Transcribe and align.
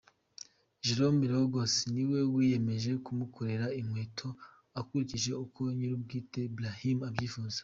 Jerome 0.85 1.19
Liegeon 1.31 1.71
niwe 1.93 2.19
wiyemeje 2.33 2.91
kumukorera 3.05 3.65
inkweto 3.79 4.27
ukurikije 4.81 5.31
uko 5.45 5.61
nyir’ubwite 5.77 6.41
Brahim 6.57 6.99
abyifuza. 7.09 7.59